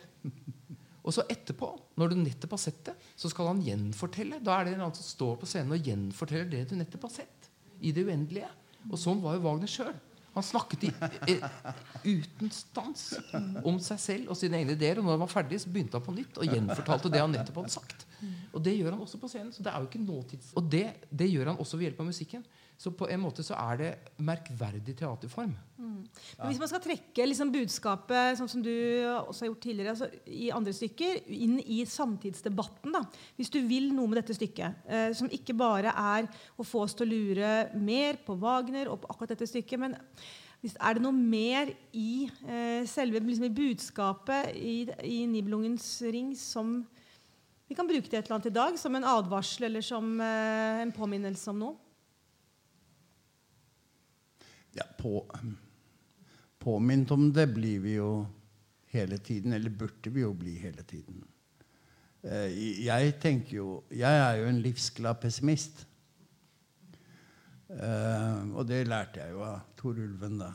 [1.07, 1.69] Og så etterpå,
[2.01, 4.41] når du nettopp har sett det, så skal han gjenfortelle.
[4.43, 7.15] Da er det en annen som står på scenen og gjenforteller det du nettopp har
[7.21, 7.51] sett.
[7.79, 8.49] I det uendelige.
[8.91, 9.95] Og sånn var jo Wagner sjøl.
[10.37, 10.91] Han snakket i,
[12.05, 13.07] uten stans
[13.65, 14.99] om seg selv og sine egne ideer.
[15.01, 17.63] Og når han var ferdig, så begynte han på nytt og gjenfortalte det han nettopp
[17.63, 18.06] hadde sagt.
[18.57, 19.53] Og det gjør han også på scenen.
[19.53, 20.55] Så det er jo ikke nåtids...
[20.57, 22.45] Og det, det gjør han også ved hjelp av musikken.
[22.77, 23.91] Så på en måte så er det
[24.21, 25.55] merkverdig teaterform.
[25.81, 30.09] Men hvis man skal trekke liksom budskapet, sånn som du også har gjort tidligere, altså
[30.29, 33.03] i andre stykker, inn i samtidsdebatten da.
[33.37, 36.97] Hvis du vil noe med dette stykket, eh, som ikke bare er å få oss
[36.97, 39.97] til å lure mer på Wagner og på akkurat dette stykket, men
[40.67, 46.81] er det noe mer i eh, selve liksom, i budskapet i, i Nibelungens ring som
[47.69, 50.83] vi kan bruke det et eller annet i dag, som en advarsel eller som eh,
[50.85, 51.75] en påminnelse om noe?
[54.77, 55.25] Ja, på,
[56.63, 58.11] påminnet om det blir vi jo
[58.93, 59.57] hele tiden.
[59.57, 61.25] Eller burde vi jo bli hele tiden.
[62.23, 65.87] Eh, Jeg tenker jo Jeg er jo en livsglad pessimist.
[67.67, 70.53] Eh, og det lærte jeg jo av Tor Ulven, da.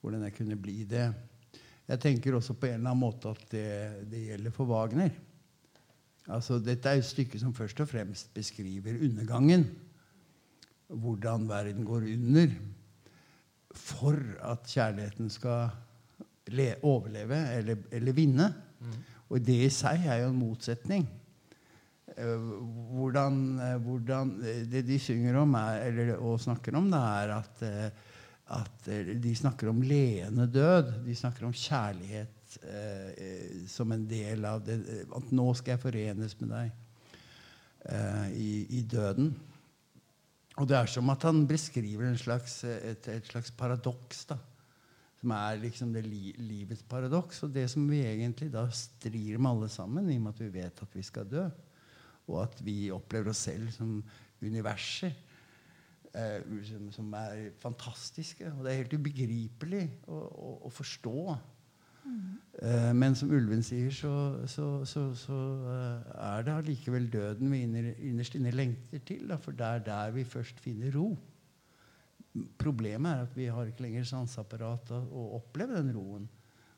[0.00, 1.08] Hvordan jeg kunne bli det.
[1.88, 3.68] Jeg tenker også på en eller annen måte at det,
[4.12, 5.10] det gjelder for Wagner.
[6.32, 9.66] Altså, dette er et stykke som først og fremst beskriver undergangen
[10.88, 12.52] hvordan verden går under
[13.74, 15.72] for at kjærligheten skal
[16.54, 18.48] le overleve eller, eller vinne.
[19.32, 21.06] Og det i seg er jo en motsetning.
[22.14, 22.50] Eh,
[22.94, 24.34] Hvordan, eh, hvordan
[24.70, 27.90] Det de synger om, er, eller, og snakker om, det er at, eh,
[28.54, 30.92] at eh, de snakker om leende død.
[31.06, 34.78] De snakker om kjærlighet eh, som en del av det.
[35.14, 36.70] At nå skal jeg forenes med deg
[37.90, 39.32] eh, i, i døden.
[40.60, 44.24] Og det er som at han beskriver slags, et, et slags paradoks.
[44.30, 44.38] da,
[45.20, 47.42] Som er liksom det li, livets paradoks.
[47.46, 50.52] Og det som vi egentlig da strir med alle sammen, i og med at vi
[50.60, 51.48] vet at vi skal dø.
[52.30, 53.98] Og at vi opplever oss selv som
[54.44, 55.14] universer.
[56.14, 58.46] Eh, som, som er fantastiske.
[58.54, 61.34] Og det er helt ubegripelig å, å, å forstå.
[62.04, 64.12] Eh, men som Ulven sier, så,
[64.50, 65.38] så, så, så
[65.72, 69.26] eh, er det allikevel døden vi innerst inne lengter til.
[69.30, 71.10] Da, for det er der vi først finner ro.
[72.58, 76.28] Problemet er at vi har ikke lenger sanseapparat til å oppleve den roen.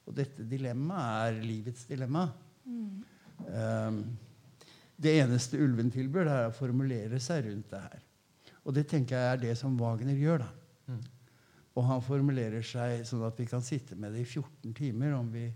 [0.06, 2.28] Og dette dilemmaet er livets dilemma.
[3.46, 4.00] Eh,
[4.96, 8.04] det eneste ulven tilbyr, er å formulere seg rundt det her.
[8.66, 10.46] Og det tenker jeg er det som Wagner gjør.
[10.46, 10.96] da.
[11.76, 15.28] Og han formulerer seg sånn at vi kan sitte med det i 14 timer om
[15.32, 15.46] vi,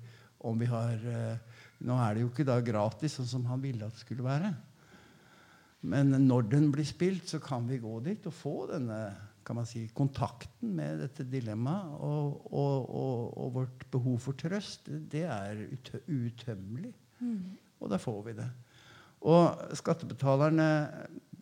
[0.46, 3.86] om vi har eh, Nå er det jo ikke da gratis, sånn som han ville
[3.86, 4.50] at det skulle være.
[5.88, 8.98] Men når den blir spilt, så kan vi gå dit og få denne
[9.50, 11.94] kan man si, kontakten med dette dilemmaet.
[12.04, 15.64] Og, og, og, og vårt behov for trøst, det er
[16.06, 16.92] utømmelig.
[17.20, 17.56] Mm.
[17.80, 18.48] Og da får vi det.
[19.30, 20.68] Og skattebetalerne,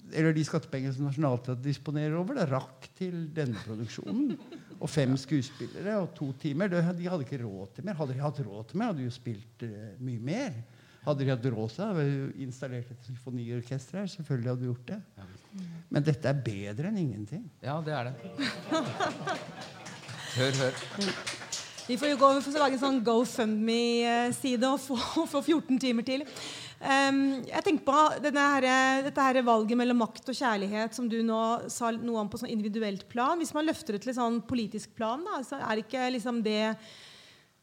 [0.09, 4.39] eller de skattepengene som Nationaltheatret disponerer over, det rakk til denne produksjonen.
[4.79, 6.71] Og fem skuespillere og to timer.
[6.71, 7.97] De hadde ikke råd til mer.
[7.99, 9.73] Hadde de hatt råd til mer, hadde de jo spilt uh,
[10.05, 10.61] mye mer.
[11.07, 12.07] Hadde de hatt råd til det,
[12.45, 14.07] installert et symfoniorkester her.
[14.13, 15.01] Selvfølgelig hadde de gjort det.
[15.89, 17.45] Men dette er bedre enn ingenting.
[17.65, 18.15] Ja, det er det.
[20.39, 20.75] Hør, hør.
[21.89, 24.99] Vi får jo gå, over for å lage en sånn GoFundMe-side og få,
[25.31, 26.27] få 14 timer til.
[26.79, 27.95] Ehm, jeg tenker på
[28.39, 31.43] her, dette her valget mellom makt og kjærlighet som du nå
[31.73, 33.39] sa noe om på sånn individuelt plan.
[33.41, 36.63] Hvis man løfter det til et sånn politisk plan, da, så er ikke liksom det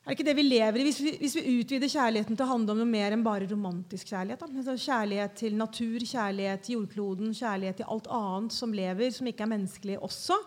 [0.05, 0.83] er det ikke det vi lever i?
[0.85, 4.11] Hvis vi, hvis vi utvider kjærligheten til å handle om noe mer enn bare romantisk
[4.11, 4.43] kjærlighet.
[4.45, 9.47] Altså kjærlighet til natur, kjærlighet til jordkloden, kjærlighet til alt annet som lever, som ikke
[9.47, 10.37] er menneskelig også.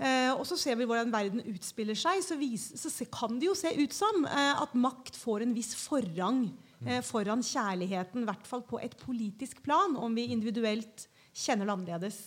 [0.00, 3.56] Eh, og så ser vi hvordan verden utspiller seg, så, vis, så kan det jo
[3.58, 6.46] se ut som eh, at makt får en viss forrang
[6.86, 11.04] eh, foran kjærligheten, i hvert fall på et politisk plan, om vi individuelt
[11.36, 12.20] kjenner det annerledes.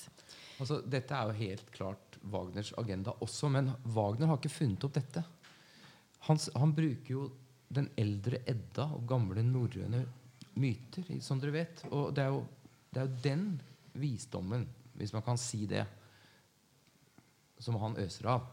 [0.61, 4.93] Altså, dette er jo helt klart Wagners agenda også, men Wagner har ikke funnet opp
[4.95, 5.25] dette.
[6.29, 7.25] Han, han bruker jo
[7.73, 10.05] den eldre Edda og gamle norrøne
[10.61, 11.83] myter, som dere vet.
[11.89, 12.45] Og det er jo,
[12.93, 13.47] det er jo den
[13.97, 15.87] visdommen, hvis man kan si det,
[17.59, 18.49] som han øser av.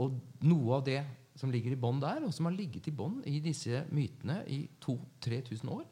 [0.00, 1.00] Og noe av det
[1.38, 4.62] som ligger i bånn der, og som har ligget i bånn i disse mytene i
[4.82, 5.86] 2000-3000 år,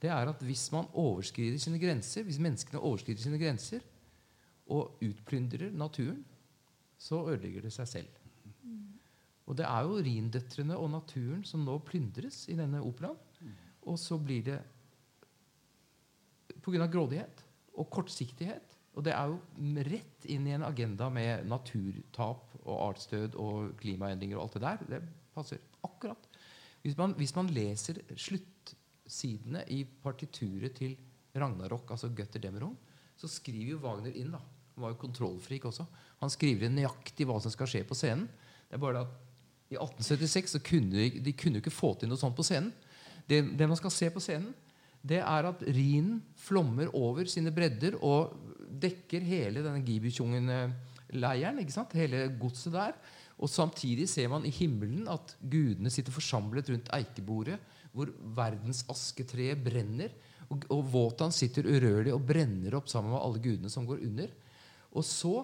[0.00, 3.84] det er at hvis man overskrider sine grenser, hvis menneskene overskrider sine grenser
[4.70, 6.22] og utplyndrer naturen,
[7.00, 8.16] så ødelegger det seg selv.
[9.50, 13.18] Og det er jo rindøtrene og naturen som nå plyndres i denne operaen.
[13.90, 14.60] Og så blir det
[16.62, 16.86] pga.
[16.86, 17.42] grådighet
[17.74, 18.69] og kortsiktighet.
[19.00, 19.38] Og det er jo
[19.88, 24.82] rett inn i en agenda med naturtap og artsdød og klimaendringer og alt det der.
[24.90, 24.98] Det
[25.32, 26.26] passer akkurat.
[26.84, 30.98] Hvis man, hvis man leser sluttsidene i partituret til
[31.32, 32.76] Ragnarok, altså Götterdämmerung,
[33.16, 34.42] så skriver jo Wagner inn da,
[34.74, 35.84] Han var jo kontrollfrik også.
[36.20, 38.28] Han skriver inn nøyaktig hva som skal skje på scenen.
[38.68, 39.16] Det er bare at
[39.72, 42.72] I 1876 så kunne de, de kunne ikke få til noe sånt på scenen.
[43.24, 44.52] Det, det man skal se på scenen,
[45.00, 48.34] det er at Rhinen flommer over sine bredder og
[48.80, 49.82] dekker hele denne
[51.74, 51.96] sant?
[51.96, 52.98] Hele godset der.
[53.40, 57.56] Og samtidig ser man i himmelen at gudene sitter forsamlet rundt eikebordet,
[57.92, 60.12] hvor verdens asketreet brenner.
[60.50, 64.34] Og, og Wotan sitter urørlig og brenner opp sammen med alle gudene som går under.
[64.92, 65.40] Og så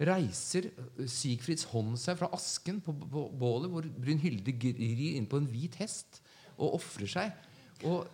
[0.00, 0.70] reiser
[1.08, 6.20] Sigfrids hånd seg fra asken på, bålet, hvor Brynhilde rir inn på en hvit hest
[6.56, 7.34] og ofrer seg.
[7.88, 8.06] Og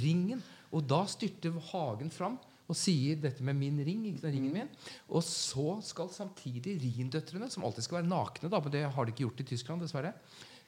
[0.00, 0.42] ringen
[0.72, 2.38] Og da styrter Hagen fram
[2.72, 4.06] og sier dette med 'min ring'.
[4.14, 4.68] ikke ringen min
[5.08, 9.12] Og så skal samtidig Rindøtrene, som alltid skal være nakne, da, men det har de
[9.12, 10.14] ikke gjort i Tyskland, dessverre,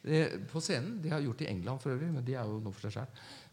[0.05, 1.01] eh, på scenen.
[1.01, 2.93] De har gjort det i England for øvrig, men de er jo noe for seg
[2.93, 3.07] sjøl.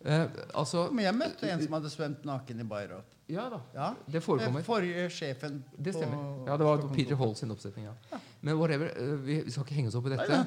[0.03, 3.15] Eh, altså, Men jeg møtte en som hadde svømt naken i Bayreuth.
[3.29, 3.59] ja da.
[3.73, 3.93] Ja.
[4.11, 4.59] Det forekommer.
[4.59, 6.47] Eh, Forrige sjefen Det stemmer.
[6.47, 7.85] Ja, det var Peter Hall sin oppsetning.
[7.85, 8.17] Ja.
[8.41, 10.45] Men whatever, eh, vi, skal ikke henge oss opp i dette.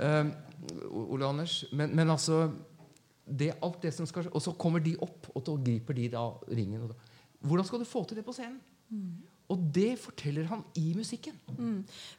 [0.00, 0.32] Um,
[1.12, 1.64] Ole Anders.
[1.72, 2.52] Men, men altså
[3.26, 6.24] det, alt det som skal, Og så kommer de opp, og så griper de da
[6.50, 6.88] ringen.
[6.88, 6.94] Da.
[7.42, 8.60] Hvordan skal du få til det på scenen?
[9.52, 11.34] Og det forteller han i musikken.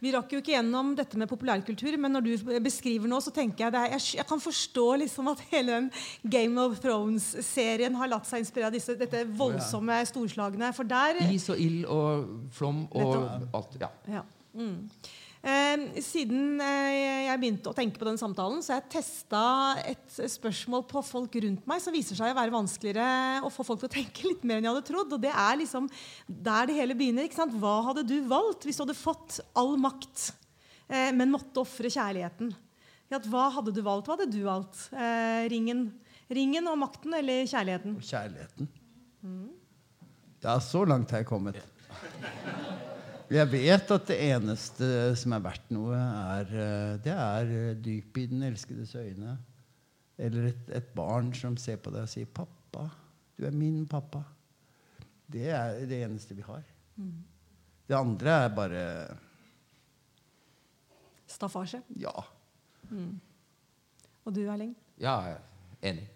[0.04, 3.66] Vi rakk jo ikke gjennom dette med populærkultur, men når du beskriver nå, så tenker
[3.66, 5.90] jeg det er, jeg, jeg kan forstå liksom at hele den
[6.36, 10.70] Game of Thrones-serien har latt seg inspirere av disse, dette voldsomme storslagene.
[10.78, 13.18] For der Is og ild og flom og
[13.56, 13.80] alt.
[13.82, 13.90] Ja.
[14.20, 14.26] Ja.
[14.54, 14.90] Mm.
[15.44, 19.42] Eh, siden eh, jeg begynte å tenke på den samtalen, så har jeg testa
[19.92, 23.82] et spørsmål på folk rundt meg som viser seg å være vanskeligere å få folk
[23.82, 25.16] til å tenke litt mer enn jeg hadde trodd.
[25.18, 25.90] Og det er liksom
[26.28, 27.28] der det hele begynner.
[27.28, 27.58] ikke sant?
[27.60, 30.30] Hva hadde du valgt hvis du hadde fått all makt,
[30.88, 32.54] eh, men måtte ofre kjærligheten?
[33.28, 34.08] Hva hadde du valgt?
[34.08, 34.88] Hva hadde du valgt?
[34.96, 35.90] Eh, ringen,
[36.32, 38.00] ringen og makten eller kjærligheten?
[38.00, 38.72] Kjærligheten.
[39.28, 39.52] Mm.
[40.40, 41.60] Ja, så langt har jeg kommet.
[43.34, 48.20] Jeg vet at det eneste som er verdt noe, er, eh, det er eh, dyp
[48.22, 49.38] i den elskedes øyne.
[50.22, 52.86] Eller et, et barn som ser på deg og sier 'Pappa,
[53.34, 54.22] du er min pappa'.
[55.34, 56.62] Det er det eneste vi har.
[57.90, 58.84] Det andre er bare
[61.28, 61.82] Staffasje.
[61.98, 62.14] Ja.
[64.26, 64.76] Og du, Erling?
[65.00, 65.38] ja, jeg
[65.82, 66.10] er enig.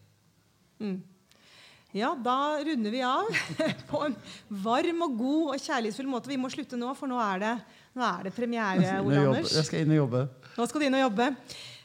[1.96, 3.30] Ja, da runder vi av
[3.92, 4.16] på en
[4.64, 6.30] varm og god og kjærlighetsfull måte.
[6.30, 7.54] Vi må slutte nå, for nå er det,
[7.98, 9.22] nå er det premiere, Ole.
[9.24, 9.56] Anders.
[9.56, 10.24] Jeg skal inn og jobbe.
[10.58, 11.30] Nå skal du inn og jobbe.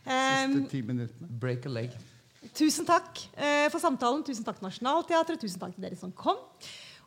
[0.03, 1.29] Siste ti minuttene.
[1.43, 1.95] Break a leg.
[2.59, 4.25] tusen takk eh, for samtalen.
[4.27, 5.41] Tusen takk til Nationaltheatret.
[5.45, 6.41] Tusen takk til dere som kom.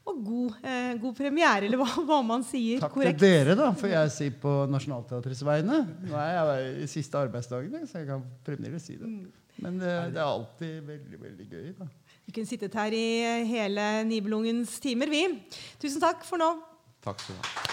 [0.05, 3.17] Og god, eh, god premiere, eller hva, hva man sier Takk korrekt.
[3.19, 5.79] til dere, da, for jeg sier på Nationaltheatrets vegne.
[6.05, 9.09] Nå er jeg i siste arbeidsdagene, så jeg kan fremdeles si det.
[9.65, 11.71] Men det, det er alltid veldig, veldig gøy.
[11.79, 11.87] da.
[12.25, 13.05] Vi kunne sittet her i
[13.49, 15.27] hele Nibelungens timer, vi.
[15.81, 16.51] Tusen takk for nå.
[17.05, 17.65] Takk skal du ha.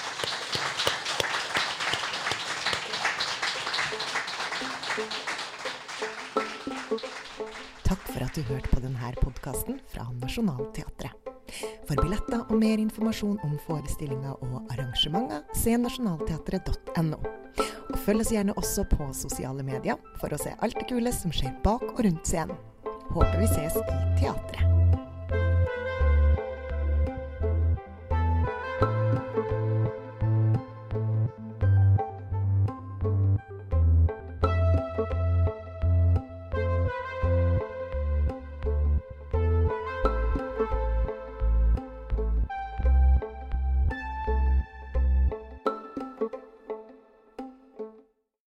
[7.83, 11.17] Takk for at du hørte på denne podkasten fra Nationaltheatret.
[11.89, 17.21] For billetter og mer informasjon om forestillinger og arrangementer, se nasjonalteatret.no.
[17.93, 21.33] Og følg oss gjerne også på sosiale medier for å se alt det kule som
[21.35, 22.72] skjer bak og rundt scenen.
[23.15, 24.82] Håper vi ses i teatret.